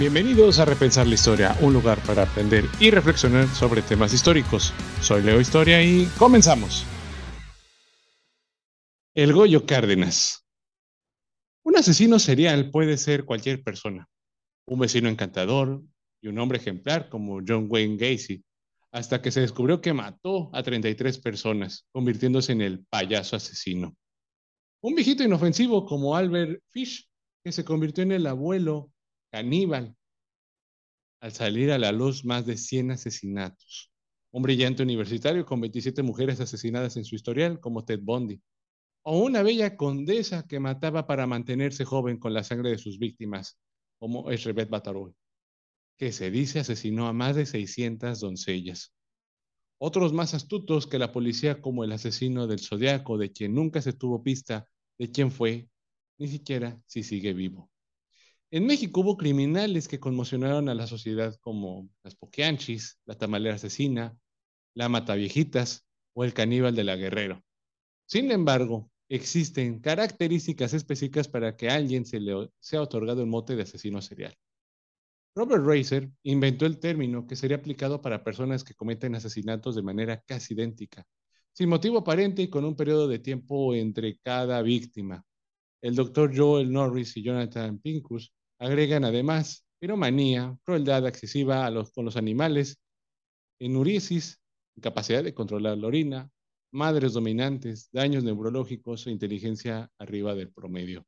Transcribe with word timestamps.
Bienvenidos 0.00 0.58
a 0.58 0.64
Repensar 0.64 1.06
la 1.06 1.14
Historia, 1.14 1.54
un 1.60 1.74
lugar 1.74 2.02
para 2.06 2.22
aprender 2.22 2.64
y 2.80 2.90
reflexionar 2.90 3.46
sobre 3.48 3.82
temas 3.82 4.14
históricos. 4.14 4.72
Soy 5.02 5.22
Leo 5.22 5.38
Historia 5.38 5.82
y 5.82 6.06
comenzamos. 6.18 6.86
El 9.14 9.34
Goyo 9.34 9.66
Cárdenas. 9.66 10.46
Un 11.64 11.76
asesino 11.76 12.18
serial 12.18 12.70
puede 12.70 12.96
ser 12.96 13.26
cualquier 13.26 13.62
persona, 13.62 14.08
un 14.64 14.78
vecino 14.78 15.10
encantador 15.10 15.82
y 16.22 16.28
un 16.28 16.38
hombre 16.38 16.56
ejemplar 16.56 17.10
como 17.10 17.42
John 17.46 17.66
Wayne 17.68 17.98
Gacy, 17.98 18.42
hasta 18.92 19.20
que 19.20 19.30
se 19.30 19.42
descubrió 19.42 19.82
que 19.82 19.92
mató 19.92 20.48
a 20.54 20.62
33 20.62 21.18
personas, 21.18 21.86
convirtiéndose 21.92 22.52
en 22.52 22.62
el 22.62 22.86
payaso 22.86 23.36
asesino. 23.36 23.94
Un 24.80 24.94
viejito 24.94 25.22
inofensivo 25.22 25.84
como 25.84 26.16
Albert 26.16 26.62
Fish, 26.70 27.06
que 27.44 27.52
se 27.52 27.66
convirtió 27.66 28.02
en 28.02 28.12
el 28.12 28.26
abuelo 28.26 28.90
caníbal 29.30 29.96
al 31.20 31.32
salir 31.32 31.70
a 31.70 31.78
la 31.78 31.92
luz 31.92 32.24
más 32.24 32.46
de 32.46 32.56
100 32.56 32.92
asesinatos. 32.92 33.92
Un 34.32 34.42
brillante 34.42 34.82
universitario 34.82 35.44
con 35.44 35.60
27 35.60 36.02
mujeres 36.02 36.40
asesinadas 36.40 36.96
en 36.96 37.04
su 37.04 37.14
historial, 37.14 37.60
como 37.60 37.84
Ted 37.84 38.00
Bundy. 38.02 38.40
O 39.02 39.18
una 39.18 39.42
bella 39.42 39.76
condesa 39.76 40.46
que 40.46 40.60
mataba 40.60 41.06
para 41.06 41.26
mantenerse 41.26 41.84
joven 41.84 42.18
con 42.18 42.32
la 42.32 42.44
sangre 42.44 42.70
de 42.70 42.78
sus 42.78 42.98
víctimas, 42.98 43.58
como 43.98 44.30
Esrebet 44.30 44.70
Bataroy, 44.70 45.14
que 45.98 46.12
se 46.12 46.30
dice 46.30 46.60
asesinó 46.60 47.06
a 47.06 47.12
más 47.12 47.36
de 47.36 47.46
600 47.46 48.20
doncellas. 48.20 48.94
Otros 49.78 50.12
más 50.12 50.34
astutos 50.34 50.86
que 50.86 50.98
la 50.98 51.12
policía, 51.12 51.60
como 51.60 51.84
el 51.84 51.92
asesino 51.92 52.46
del 52.46 52.60
Zodiaco, 52.60 53.18
de 53.18 53.32
quien 53.32 53.54
nunca 53.54 53.80
se 53.82 53.94
tuvo 53.94 54.22
pista 54.22 54.66
de 54.98 55.10
quién 55.10 55.30
fue, 55.30 55.68
ni 56.18 56.28
siquiera 56.28 56.78
si 56.86 57.02
sigue 57.02 57.32
vivo. 57.32 57.70
En 58.52 58.66
México 58.66 59.02
hubo 59.02 59.16
criminales 59.16 59.86
que 59.86 60.00
conmocionaron 60.00 60.68
a 60.68 60.74
la 60.74 60.88
sociedad 60.88 61.36
como 61.40 61.88
las 62.02 62.16
Poquianchis, 62.16 62.98
la 63.04 63.16
tamalera 63.16 63.54
asesina, 63.54 64.18
la 64.74 64.88
mataviejitas 64.88 65.86
o 66.14 66.24
el 66.24 66.34
caníbal 66.34 66.74
de 66.74 66.82
la 66.82 66.96
Guerrero. 66.96 67.44
Sin 68.06 68.32
embargo, 68.32 68.90
existen 69.08 69.78
características 69.78 70.74
específicas 70.74 71.28
para 71.28 71.56
que 71.56 71.70
a 71.70 71.76
alguien 71.76 72.04
se 72.04 72.18
le 72.18 72.50
sea 72.58 72.82
otorgado 72.82 73.20
el 73.20 73.28
mote 73.28 73.54
de 73.54 73.62
asesino 73.62 74.02
serial. 74.02 74.34
Robert 75.36 75.64
Racer 75.64 76.10
inventó 76.24 76.66
el 76.66 76.80
término 76.80 77.28
que 77.28 77.36
sería 77.36 77.58
aplicado 77.58 78.02
para 78.02 78.24
personas 78.24 78.64
que 78.64 78.74
cometen 78.74 79.14
asesinatos 79.14 79.76
de 79.76 79.82
manera 79.82 80.22
casi 80.26 80.54
idéntica, 80.54 81.06
sin 81.52 81.68
motivo 81.68 81.98
aparente 81.98 82.42
y 82.42 82.50
con 82.50 82.64
un 82.64 82.74
periodo 82.74 83.06
de 83.06 83.20
tiempo 83.20 83.76
entre 83.76 84.18
cada 84.18 84.60
víctima. 84.60 85.24
El 85.80 85.94
doctor 85.94 86.36
Joel 86.36 86.72
Norris 86.72 87.16
y 87.16 87.22
Jonathan 87.22 87.78
Pincus 87.78 88.32
Agregan 88.60 89.06
además 89.06 89.64
piromanía, 89.78 90.54
crueldad 90.64 91.06
excesiva 91.06 91.72
con 91.94 92.04
los 92.04 92.16
animales, 92.16 92.78
enurisis, 93.58 94.38
incapacidad 94.76 95.24
de 95.24 95.32
controlar 95.32 95.78
la 95.78 95.86
orina, 95.86 96.30
madres 96.70 97.14
dominantes, 97.14 97.88
daños 97.90 98.22
neurológicos 98.22 99.06
e 99.06 99.12
inteligencia 99.12 99.90
arriba 99.98 100.34
del 100.34 100.52
promedio. 100.52 101.06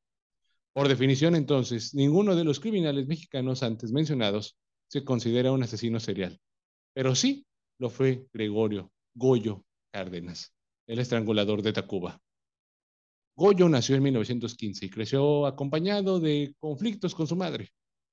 Por 0.73 0.89
definición, 0.89 1.37
entonces, 1.37 1.95
ninguno 1.95 2.35
de 2.35 2.45
los 2.45 2.59
criminales 2.59 3.07
mexicanos 3.07 3.63
antes 3.63 3.93
mencionados 3.93 4.57
se 4.89 5.05
considera 5.05 5.53
un 5.53 5.63
asesino 5.63 6.01
serial, 6.01 6.41
pero 6.95 7.15
sí 7.15 7.47
lo 7.79 7.91
fue 7.91 8.27
Gregorio 8.33 8.91
Goyo 9.15 9.63
Cárdenas, 9.93 10.55
el 10.87 11.01
estrangulador 11.01 11.61
de 11.61 11.75
Tacuba. 11.75 12.22
Goyo 13.35 13.69
nació 13.69 13.97
en 13.97 14.03
1915 14.03 14.87
y 14.87 14.91
creció 14.91 15.47
acompañado 15.47 16.21
de 16.21 16.55
conflictos 16.61 17.15
con 17.15 17.27
su 17.27 17.35
madre. 17.35 17.71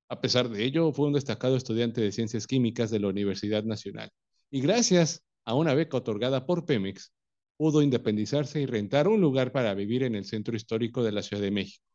A 0.07 0.21
pesar 0.21 0.49
de 0.49 0.63
ello, 0.63 0.91
fue 0.93 1.07
un 1.07 1.13
destacado 1.13 1.55
estudiante 1.55 2.01
de 2.01 2.11
ciencias 2.11 2.47
químicas 2.47 2.89
de 2.89 2.99
la 2.99 3.09
Universidad 3.09 3.63
Nacional 3.63 4.09
y 4.49 4.61
gracias 4.61 5.23
a 5.45 5.55
una 5.55 5.73
beca 5.73 5.97
otorgada 5.97 6.45
por 6.45 6.65
Pemex, 6.65 7.11
pudo 7.57 7.81
independizarse 7.81 8.61
y 8.61 8.65
rentar 8.65 9.07
un 9.07 9.19
lugar 9.19 9.51
para 9.51 9.73
vivir 9.73 10.03
en 10.03 10.15
el 10.15 10.25
centro 10.25 10.55
histórico 10.55 11.03
de 11.03 11.11
la 11.11 11.21
Ciudad 11.21 11.41
de 11.43 11.51
México, 11.51 11.85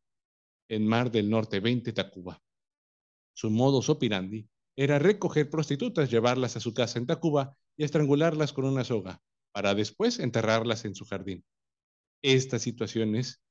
en 0.69 0.87
Mar 0.87 1.11
del 1.11 1.31
Norte 1.31 1.61
20 1.61 1.93
Tacuba. 1.93 2.41
Su 3.33 3.51
modus 3.51 3.89
operandi 3.89 4.47
era 4.77 4.99
recoger 4.99 5.49
prostitutas, 5.49 6.11
llevarlas 6.11 6.57
a 6.57 6.61
su 6.61 6.75
casa 6.75 6.99
en 6.99 7.07
Tacuba 7.07 7.57
y 7.77 7.85
estrangularlas 7.85 8.53
con 8.53 8.67
una 8.67 8.85
soga, 8.85 9.21
para 9.53 9.75
después 9.75 10.19
enterrarlas 10.19 10.85
en 10.85 10.95
su 10.95 11.05
jardín. 11.05 11.45
Estas 12.25 12.63
situaciones, 12.63 13.43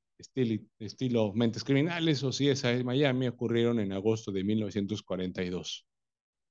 estilo, 0.80 1.32
Mentes 1.36 1.64
Criminales 1.64 2.24
o 2.24 2.32
CSI 2.32 2.84
Miami, 2.84 3.28
ocurrieron 3.28 3.80
en 3.80 3.94
agosto 3.94 4.32
de 4.32 4.44
1942. 4.44 5.86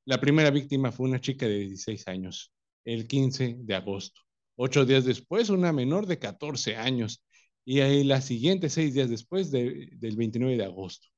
La 0.05 0.21
primera 0.21 0.53
víctima 0.53 0.93
fue 0.93 1.09
una 1.09 1.21
chica 1.21 1.47
de 1.47 1.59
16 1.59 2.06
años, 2.06 2.53
el 2.84 3.09
15 3.09 3.56
de 3.59 3.75
agosto. 3.75 4.21
Ocho 4.55 4.84
días 4.84 5.05
después, 5.05 5.50
una 5.50 5.72
menor 5.72 6.06
de 6.06 6.21
14 6.21 6.77
años. 6.77 7.25
Y 7.65 7.81
ahí 7.81 8.05
la 8.05 8.21
siguiente, 8.21 8.69
seis 8.69 8.94
días 8.94 9.11
después, 9.11 9.50
del 9.50 10.16
29 10.16 10.56
de 10.56 10.65
agosto. 10.65 11.09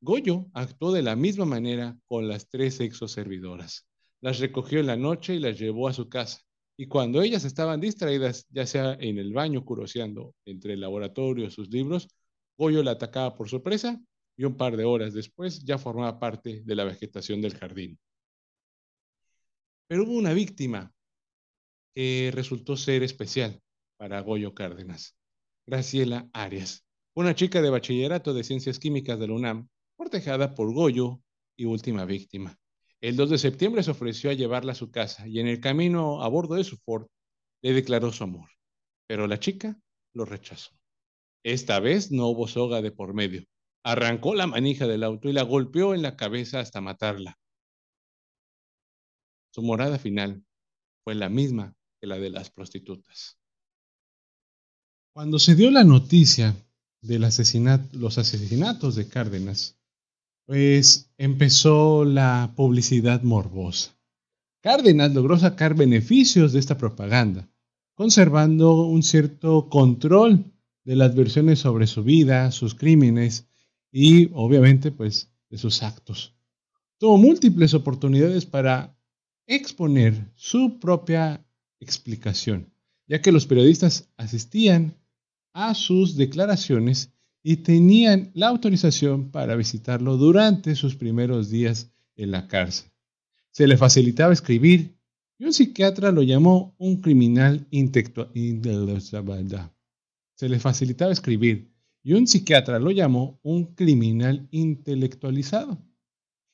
Goyo 0.00 0.46
actuó 0.54 0.90
de 0.90 1.02
la 1.02 1.14
misma 1.14 1.44
manera 1.44 1.96
con 2.08 2.26
las 2.26 2.48
tres 2.48 2.80
exoservidoras. 2.80 3.86
Las 4.20 4.40
recogió 4.40 4.80
en 4.80 4.88
la 4.88 4.96
noche 4.96 5.36
y 5.36 5.38
las 5.38 5.56
llevó 5.56 5.86
a 5.86 5.92
su 5.92 6.08
casa. 6.08 6.40
Y 6.80 6.86
cuando 6.86 7.22
ellas 7.22 7.44
estaban 7.44 7.80
distraídas, 7.80 8.46
ya 8.50 8.64
sea 8.64 8.96
en 9.00 9.18
el 9.18 9.32
baño 9.32 9.64
curoseando 9.64 10.36
entre 10.44 10.74
el 10.74 10.80
laboratorio 10.80 11.46
y 11.46 11.50
sus 11.50 11.68
libros, 11.70 12.08
Goyo 12.56 12.84
la 12.84 12.92
atacaba 12.92 13.34
por 13.34 13.48
sorpresa 13.48 14.00
y 14.36 14.44
un 14.44 14.56
par 14.56 14.76
de 14.76 14.84
horas 14.84 15.12
después 15.12 15.64
ya 15.64 15.76
formaba 15.78 16.20
parte 16.20 16.62
de 16.64 16.74
la 16.76 16.84
vegetación 16.84 17.42
del 17.42 17.56
jardín. 17.56 17.98
Pero 19.88 20.04
hubo 20.04 20.12
una 20.12 20.32
víctima 20.32 20.94
que 21.96 22.30
resultó 22.32 22.76
ser 22.76 23.02
especial 23.02 23.60
para 23.96 24.20
Goyo 24.20 24.54
Cárdenas, 24.54 25.16
Graciela 25.66 26.30
Arias, 26.32 26.84
una 27.16 27.34
chica 27.34 27.60
de 27.60 27.70
bachillerato 27.70 28.34
de 28.34 28.44
ciencias 28.44 28.78
químicas 28.78 29.18
de 29.18 29.26
la 29.26 29.34
UNAM, 29.34 29.68
cortejada 29.96 30.54
por 30.54 30.72
Goyo 30.72 31.20
y 31.56 31.64
última 31.64 32.04
víctima. 32.04 32.56
El 33.00 33.16
2 33.16 33.30
de 33.30 33.38
septiembre 33.38 33.82
se 33.82 33.92
ofreció 33.92 34.30
a 34.30 34.34
llevarla 34.34 34.72
a 34.72 34.76
su 34.76 34.90
casa 34.90 35.26
y 35.28 35.38
en 35.38 35.46
el 35.46 35.60
camino 35.60 36.22
a 36.22 36.28
bordo 36.28 36.56
de 36.56 36.64
su 36.64 36.76
Ford 36.78 37.06
le 37.62 37.72
declaró 37.72 38.12
su 38.12 38.24
amor, 38.24 38.50
pero 39.06 39.26
la 39.26 39.38
chica 39.38 39.80
lo 40.14 40.24
rechazó. 40.24 40.72
Esta 41.44 41.78
vez 41.78 42.10
no 42.10 42.26
hubo 42.26 42.48
soga 42.48 42.82
de 42.82 42.90
por 42.90 43.14
medio. 43.14 43.44
Arrancó 43.84 44.34
la 44.34 44.46
manija 44.46 44.86
del 44.86 45.04
auto 45.04 45.28
y 45.28 45.32
la 45.32 45.42
golpeó 45.42 45.94
en 45.94 46.02
la 46.02 46.16
cabeza 46.16 46.60
hasta 46.60 46.80
matarla. 46.80 47.38
Su 49.54 49.62
morada 49.62 49.98
final 49.98 50.44
fue 51.04 51.14
la 51.14 51.28
misma 51.28 51.74
que 52.00 52.06
la 52.08 52.18
de 52.18 52.30
las 52.30 52.50
prostitutas. 52.50 53.38
Cuando 55.14 55.38
se 55.38 55.54
dio 55.54 55.70
la 55.70 55.84
noticia 55.84 56.54
de 57.00 57.18
los 57.18 58.18
asesinatos 58.18 58.94
de 58.94 59.08
Cárdenas, 59.08 59.77
pues 60.48 61.10
empezó 61.18 62.06
la 62.06 62.54
publicidad 62.56 63.22
morbosa. 63.22 63.94
Cárdenas 64.62 65.12
logró 65.12 65.38
sacar 65.38 65.74
beneficios 65.74 66.54
de 66.54 66.58
esta 66.58 66.78
propaganda, 66.78 67.50
conservando 67.94 68.86
un 68.86 69.02
cierto 69.02 69.68
control 69.68 70.50
de 70.84 70.96
las 70.96 71.14
versiones 71.14 71.58
sobre 71.58 71.86
su 71.86 72.02
vida, 72.02 72.50
sus 72.50 72.74
crímenes 72.74 73.46
y 73.92 74.30
obviamente 74.32 74.90
pues 74.90 75.30
de 75.50 75.58
sus 75.58 75.82
actos. 75.82 76.34
Tuvo 76.96 77.18
múltiples 77.18 77.74
oportunidades 77.74 78.46
para 78.46 78.98
exponer 79.46 80.32
su 80.34 80.80
propia 80.80 81.44
explicación, 81.78 82.72
ya 83.06 83.20
que 83.20 83.32
los 83.32 83.44
periodistas 83.44 84.08
asistían 84.16 84.96
a 85.52 85.74
sus 85.74 86.16
declaraciones 86.16 87.12
y 87.42 87.58
tenían 87.58 88.30
la 88.34 88.48
autorización 88.48 89.30
para 89.30 89.56
visitarlo 89.56 90.16
durante 90.16 90.74
sus 90.74 90.96
primeros 90.96 91.50
días 91.50 91.92
en 92.16 92.30
la 92.30 92.48
cárcel. 92.48 92.90
Se 93.50 93.66
le 93.66 93.76
facilitaba 93.76 94.32
escribir 94.32 94.98
y 95.38 95.44
un 95.44 95.52
psiquiatra 95.52 96.10
lo 96.10 96.22
llamó 96.22 96.74
un 96.78 97.00
criminal 97.00 97.66
intelectual. 97.70 98.30
Se 100.34 100.48
le 100.48 100.58
facilitaba 100.58 101.12
escribir 101.12 101.72
y 102.02 102.12
un 102.14 102.26
psiquiatra 102.26 102.78
lo 102.78 102.90
llamó 102.90 103.38
un 103.42 103.74
criminal 103.74 104.48
intelectualizado. 104.50 105.78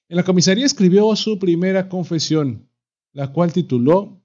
En 0.08 0.16
la 0.16 0.22
comisaría 0.22 0.66
escribió 0.66 1.14
su 1.16 1.38
primera 1.38 1.88
confesión, 1.88 2.69
la 3.12 3.32
cual 3.32 3.52
tituló 3.52 4.20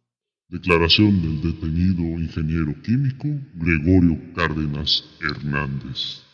Declaración 0.49 1.21
del 1.21 1.41
detenido 1.53 2.01
ingeniero 2.19 2.73
químico 2.81 3.27
Gregorio 3.53 4.19
Cárdenas 4.33 5.05
Hernández. 5.21 6.28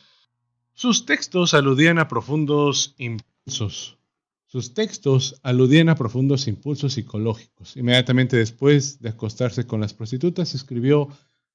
Sus 0.77 1.05
textos 1.05 1.53
aludían 1.53 1.99
a 1.99 2.09
profundos 2.09 2.95
impulsos. 2.97 3.97
Sus 4.45 4.73
textos 4.73 5.39
aludían 5.41 5.87
a 5.87 5.95
profundos 5.95 6.49
impulsos 6.49 6.93
psicológicos. 6.93 7.77
Inmediatamente 7.77 8.35
después 8.35 8.99
de 8.99 9.07
acostarse 9.07 9.65
con 9.65 9.79
las 9.79 9.93
prostitutas, 9.93 10.53
escribió 10.53 11.07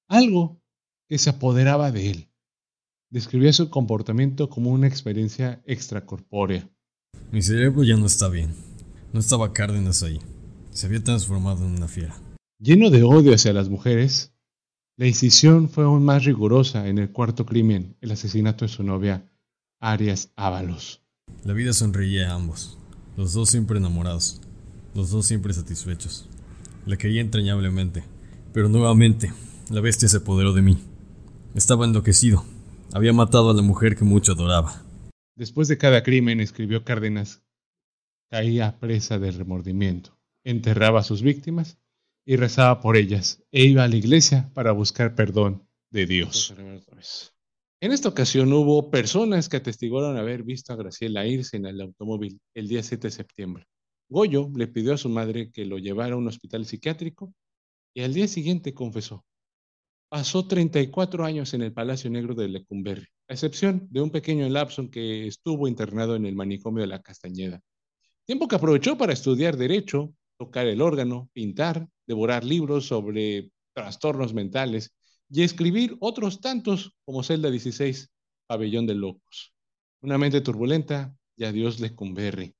algo 0.08 0.58
que 1.06 1.18
se 1.18 1.28
apoderaba 1.28 1.92
de 1.92 2.10
él. 2.10 2.28
Describía 3.10 3.52
su 3.52 3.68
comportamiento 3.68 4.48
como 4.48 4.70
una 4.70 4.86
experiencia 4.86 5.60
extracorpórea. 5.66 6.66
Mi 7.30 7.42
cerebro 7.42 7.84
ya 7.84 7.98
no 7.98 8.06
está 8.06 8.30
bien. 8.30 8.54
No 9.12 9.20
estaba 9.20 9.52
Cárdenas 9.52 10.02
ahí. 10.02 10.18
Se 10.70 10.86
había 10.86 11.04
transformado 11.04 11.66
en 11.66 11.72
una 11.72 11.88
fiera. 11.88 12.16
Lleno 12.58 12.88
de 12.88 13.02
odio 13.02 13.34
hacia 13.34 13.52
las 13.52 13.68
mujeres, 13.68 14.32
la 15.00 15.06
incisión 15.06 15.70
fue 15.70 15.84
aún 15.84 16.04
más 16.04 16.26
rigurosa 16.26 16.86
en 16.86 16.98
el 16.98 17.10
cuarto 17.10 17.46
crimen, 17.46 17.96
el 18.02 18.10
asesinato 18.10 18.66
de 18.66 18.68
su 18.68 18.82
novia, 18.82 19.32
Arias 19.80 20.30
Ábalos. 20.36 21.00
La 21.42 21.54
vida 21.54 21.72
sonreía 21.72 22.30
a 22.30 22.34
ambos, 22.34 22.78
los 23.16 23.32
dos 23.32 23.48
siempre 23.48 23.78
enamorados, 23.78 24.42
los 24.94 25.08
dos 25.10 25.24
siempre 25.24 25.54
satisfechos. 25.54 26.28
La 26.84 26.98
quería 26.98 27.22
entrañablemente, 27.22 28.04
pero 28.52 28.68
nuevamente 28.68 29.32
la 29.70 29.80
bestia 29.80 30.06
se 30.06 30.18
apoderó 30.18 30.52
de 30.52 30.60
mí. 30.60 30.76
Estaba 31.54 31.86
enloquecido. 31.86 32.44
Había 32.92 33.14
matado 33.14 33.48
a 33.48 33.54
la 33.54 33.62
mujer 33.62 33.96
que 33.96 34.04
mucho 34.04 34.32
adoraba. 34.32 34.82
Después 35.34 35.66
de 35.68 35.78
cada 35.78 36.02
crimen, 36.02 36.40
escribió 36.40 36.84
Cárdenas, 36.84 37.42
caía 38.28 38.78
presa 38.78 39.18
del 39.18 39.32
remordimiento, 39.32 40.18
enterraba 40.44 41.00
a 41.00 41.04
sus 41.04 41.22
víctimas 41.22 41.78
y 42.24 42.36
rezaba 42.36 42.80
por 42.80 42.96
ellas, 42.96 43.42
e 43.50 43.64
iba 43.64 43.84
a 43.84 43.88
la 43.88 43.96
iglesia 43.96 44.50
para 44.54 44.72
buscar 44.72 45.14
perdón 45.14 45.66
de 45.90 46.06
Dios. 46.06 46.54
En 47.82 47.92
esta 47.92 48.08
ocasión 48.08 48.52
hubo 48.52 48.90
personas 48.90 49.48
que 49.48 49.56
atestiguaron 49.56 50.16
haber 50.16 50.42
visto 50.42 50.72
a 50.72 50.76
Graciela 50.76 51.26
irse 51.26 51.56
en 51.56 51.66
el 51.66 51.80
automóvil 51.80 52.40
el 52.54 52.68
día 52.68 52.82
7 52.82 53.08
de 53.08 53.10
septiembre. 53.10 53.66
Goyo 54.08 54.50
le 54.54 54.66
pidió 54.66 54.92
a 54.92 54.98
su 54.98 55.08
madre 55.08 55.50
que 55.50 55.64
lo 55.64 55.78
llevara 55.78 56.14
a 56.14 56.18
un 56.18 56.28
hospital 56.28 56.66
psiquiátrico 56.66 57.32
y 57.94 58.02
al 58.02 58.12
día 58.12 58.28
siguiente 58.28 58.74
confesó. 58.74 59.24
Pasó 60.10 60.46
34 60.46 61.24
años 61.24 61.54
en 61.54 61.62
el 61.62 61.72
Palacio 61.72 62.10
Negro 62.10 62.34
de 62.34 62.48
Lecumberri, 62.48 63.06
a 63.28 63.32
excepción 63.32 63.86
de 63.90 64.00
un 64.00 64.10
pequeño 64.10 64.48
lapso 64.48 64.82
en 64.82 64.90
que 64.90 65.28
estuvo 65.28 65.68
internado 65.68 66.16
en 66.16 66.26
el 66.26 66.34
manicomio 66.34 66.82
de 66.82 66.88
la 66.88 67.00
Castañeda. 67.00 67.60
Tiempo 68.26 68.48
que 68.48 68.56
aprovechó 68.56 68.98
para 68.98 69.12
estudiar 69.12 69.56
derecho, 69.56 70.12
tocar 70.40 70.66
el 70.66 70.80
órgano, 70.80 71.28
pintar, 71.34 71.86
devorar 72.06 72.44
libros 72.44 72.86
sobre 72.86 73.52
trastornos 73.74 74.32
mentales 74.32 74.94
y 75.28 75.42
escribir 75.42 75.98
otros 76.00 76.40
tantos 76.40 76.96
como 77.04 77.22
Celda 77.22 77.50
16, 77.50 78.10
Pabellón 78.46 78.86
de 78.86 78.94
Locos. 78.94 79.52
Una 80.00 80.16
mente 80.16 80.40
turbulenta 80.40 81.14
y 81.36 81.44
adiós 81.44 81.78
Lecumberri. 81.78 82.54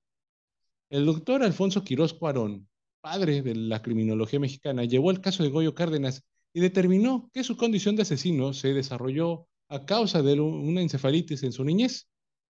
El 0.91 1.07
doctor 1.07 1.43
Alfonso 1.43 1.83
Quirós 1.83 2.13
Cuarón, 2.13 2.69
padre 3.01 3.41
de 3.41 3.55
la 3.55 3.81
criminología 3.81 4.39
mexicana, 4.39 4.85
llevó 4.85 5.11
el 5.11 5.23
caso 5.23 5.43
de 5.43 5.49
Goyo 5.49 5.75
Cárdenas 5.75 6.23
y 6.53 6.61
determinó 6.61 7.31
que 7.33 7.45
su 7.45 7.57
condición 7.57 7.97
de 7.97 8.03
asesino 8.03 8.53
se 8.53 8.75
desarrolló 8.75 9.49
a 9.71 9.87
causa 9.87 10.21
de 10.21 10.39
una 10.39 10.83
encefalitis 10.83 11.45
en 11.45 11.53
su 11.53 11.65
niñez, 11.65 12.10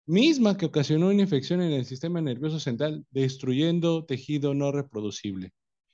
misma 0.10 0.58
que 0.58 0.66
ocasionó 0.66 1.10
una 1.10 1.22
infección 1.22 1.62
en 1.62 1.72
el 1.72 1.86
sistema 1.86 2.20
nervioso 2.20 2.60
central, 2.60 3.06
destruyendo 3.12 4.06
tejido 4.06 4.56
no 4.56 4.72
reproducible. 4.72 5.52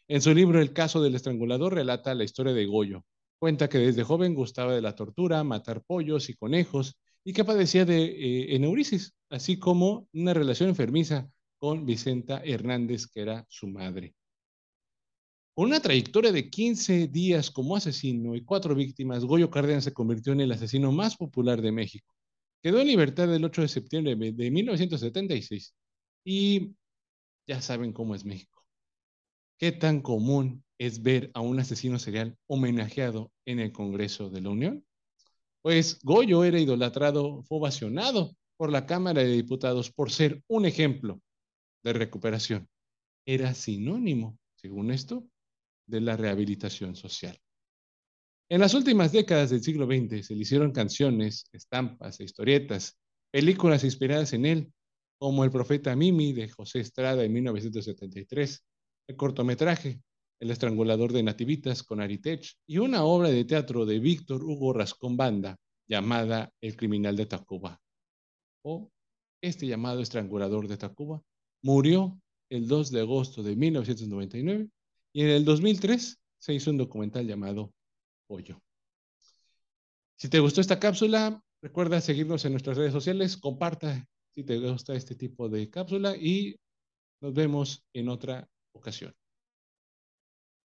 En 0.07 0.21
su 0.21 0.33
libro 0.33 0.62
El 0.62 0.71
caso 0.71 1.03
del 1.03 1.15
estrangulador 1.15 1.73
relata 1.73 2.15
la 2.15 2.23
historia 2.23 2.53
de 2.53 2.65
Goyo. 2.65 3.03
Cuenta 3.39 3.67
que 3.67 3.77
desde 3.77 4.06
joven 4.06 4.33
gustaba 4.33 4.73
de 4.73 4.81
la 4.81 4.95
tortura, 4.95 5.44
matar 5.44 5.83
pollos 5.83 6.29
y 6.29 6.33
conejos, 6.33 6.97
y 7.25 7.33
que 7.33 7.44
padecía 7.44 7.83
de 7.83 8.06
eh, 8.06 8.56
eneurisis, 8.56 9.13
así 9.29 9.59
como 9.59 10.07
una 10.13 10.33
relación 10.33 10.69
enfermiza 10.69 11.29
con 11.57 11.85
Vicenta 11.85 12.41
Hernández, 12.41 13.07
que 13.07 13.19
era 13.19 13.45
su 13.50 13.67
madre. 13.67 14.15
Con 15.53 15.65
una 15.65 15.81
trayectoria 15.81 16.31
de 16.31 16.50
15 16.50 17.07
días 17.09 17.51
como 17.51 17.75
asesino 17.75 18.33
y 18.33 18.45
cuatro 18.45 18.75
víctimas, 18.75 19.25
Goyo 19.25 19.50
Cárdenas 19.50 19.83
se 19.83 19.94
convirtió 19.94 20.31
en 20.31 20.39
el 20.39 20.53
asesino 20.53 20.94
más 20.94 21.17
popular 21.17 21.62
de 21.62 21.73
México. 21.73 22.15
Quedó 22.65 22.79
en 22.79 22.88
libertad 22.88 23.31
el 23.31 23.45
8 23.45 23.62
de 23.62 23.67
septiembre 23.67 24.15
de 24.15 24.50
1976 24.50 25.75
y 26.25 26.73
ya 27.45 27.62
saben 27.62 27.94
cómo 27.94 28.15
es 28.15 28.25
México. 28.25 28.65
¿Qué 29.59 29.71
tan 29.71 30.01
común 30.01 30.63
es 30.79 31.03
ver 31.03 31.29
a 31.35 31.41
un 31.41 31.59
asesino 31.59 32.00
serial 32.00 32.35
homenajeado 32.47 33.31
en 33.45 33.59
el 33.59 33.71
Congreso 33.71 34.31
de 34.31 34.41
la 34.41 34.50
Unión? 34.50 34.83
Pues 35.62 36.00
Goyo 36.01 36.44
era 36.44 36.59
idolatrado, 36.59 37.44
fue 37.44 37.59
ovacionado 37.59 38.35
por 38.57 38.71
la 38.71 38.88
Cámara 38.88 39.21
de 39.21 39.29
Diputados 39.29 39.91
por 39.91 40.09
ser 40.09 40.41
un 40.47 40.65
ejemplo 40.65 41.21
de 41.83 41.94
recuperación. 41.94 42.67
Era 43.27 43.53
sinónimo, 43.53 44.39
según 44.56 44.89
esto, 44.89 45.23
de 45.85 46.01
la 46.01 46.17
rehabilitación 46.17 46.95
social. 46.95 47.39
En 48.47 48.62
las 48.62 48.75
últimas 48.75 49.12
décadas 49.12 49.50
del 49.50 49.63
siglo 49.63 49.88
XX 49.88 50.24
se 50.24 50.36
le 50.36 50.42
hicieron 50.42 50.71
canciones, 50.71 51.50
estampas 51.51 52.19
e 52.19 52.25
historietas, 52.25 52.95
películas 53.31 53.83
inspiradas 53.83 54.33
en 54.33 54.45
él, 54.45 54.71
como 55.18 55.44
El 55.44 55.50
profeta 55.50 55.95
Mimi 55.95 56.31
de 56.31 56.50
José 56.50 56.81
Estrada 56.81 57.24
en 57.24 57.33
1973, 57.33 58.63
el 59.07 59.15
cortometraje 59.15 60.00
El 60.39 60.51
estrangulador 60.51 61.12
de 61.12 61.24
Nativitas 61.24 61.81
con 61.81 62.01
Aritech 62.01 62.53
y 62.68 62.77
una 62.77 63.03
obra 63.03 63.30
de 63.30 63.45
teatro 63.45 63.83
de 63.83 63.97
Víctor 63.97 64.44
Hugo 64.44 64.74
Rascón 64.74 65.18
Banda 65.18 65.57
llamada 65.88 66.53
El 66.62 66.75
criminal 66.75 67.15
de 67.15 67.25
Tacuba. 67.25 67.81
O 68.63 68.91
este 69.41 69.65
llamado 69.65 70.01
estrangulador 70.01 70.68
de 70.68 70.77
Tacuba 70.77 71.19
murió 71.63 72.19
el 72.51 72.68
2 72.68 72.91
de 72.91 73.00
agosto 73.00 73.41
de 73.41 73.56
1999 73.56 74.69
y 75.13 75.21
en 75.24 75.30
el 75.30 75.45
2003 75.45 76.19
se 76.38 76.53
hizo 76.53 76.69
un 76.69 76.77
documental 76.77 77.25
llamado 77.25 77.74
Pollo. 78.27 78.62
Si 80.18 80.30
te 80.30 80.39
gustó 80.39 80.62
esta 80.62 80.80
cápsula, 80.80 81.44
recuerda 81.62 82.01
seguirnos 82.01 82.45
en 82.45 82.54
nuestras 82.54 82.77
redes 82.77 82.94
sociales, 82.94 83.38
comparta 83.38 84.07
si 84.33 84.44
te 84.44 84.57
gusta 84.60 84.94
este 84.95 85.16
tipo 85.16 85.50
de 85.50 85.69
cápsula 85.69 86.16
y 86.16 86.60
nos 87.22 87.33
vemos 87.33 87.83
en 87.94 88.10
otra 88.10 88.50
ocasión. 88.74 89.13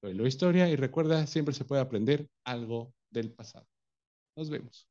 Soy 0.02 0.14
Lo 0.14 0.26
Historia 0.26 0.69
y 0.69 0.76
recuerda, 0.76 1.26
siempre 1.26 1.55
se 1.55 1.64
puede 1.64 1.82
aprender 1.82 2.29
algo 2.44 2.94
del 3.11 3.32
pasado. 3.32 3.67
Nos 4.37 4.49
vemos. 4.49 4.89